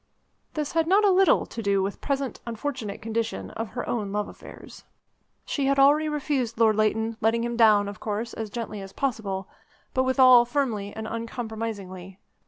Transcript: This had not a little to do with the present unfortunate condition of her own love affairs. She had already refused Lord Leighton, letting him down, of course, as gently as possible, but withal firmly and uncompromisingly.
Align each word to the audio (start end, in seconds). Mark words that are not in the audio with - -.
This 0.55 0.71
had 0.71 0.87
not 0.87 1.05
a 1.05 1.11
little 1.11 1.45
to 1.45 1.61
do 1.61 1.83
with 1.83 1.93
the 1.93 1.99
present 1.99 2.39
unfortunate 2.47 3.03
condition 3.03 3.51
of 3.51 3.69
her 3.73 3.87
own 3.87 4.11
love 4.11 4.27
affairs. 4.27 4.83
She 5.45 5.67
had 5.67 5.77
already 5.77 6.09
refused 6.09 6.59
Lord 6.59 6.75
Leighton, 6.77 7.17
letting 7.21 7.43
him 7.43 7.55
down, 7.55 7.87
of 7.87 7.99
course, 7.99 8.33
as 8.33 8.49
gently 8.49 8.81
as 8.81 8.93
possible, 8.93 9.47
but 9.93 10.01
withal 10.01 10.43
firmly 10.43 10.91
and 10.91 11.07
uncompromisingly. 11.07 12.17